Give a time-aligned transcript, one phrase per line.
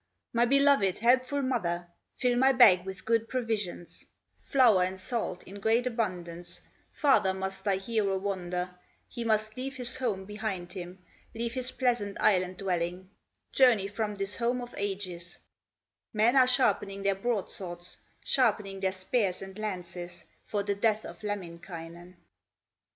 [0.33, 4.03] My beloved, helpful mother, Fill my bag with good provisions,
[4.39, 6.59] Flour and salt in great abundance,
[6.91, 8.71] Farther must thy hero wander,
[9.07, 13.11] He must leave his home behind him, Leave his pleasant Island dwelling,
[13.51, 15.37] Journey from this home of ages;
[16.13, 22.17] Men are sharpening their broadswords, Sharpening their spears and lances, For the death of Lemminkainen."